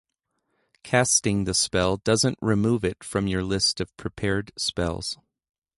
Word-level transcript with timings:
Casting 0.81 1.43
the 1.43 1.53
spell 1.53 1.97
doesn’t 1.97 2.39
remove 2.41 2.83
it 2.83 3.03
from 3.03 3.27
your 3.27 3.43
list 3.43 3.79
of 3.79 3.95
prepared 3.97 4.51
spells. 4.57 5.19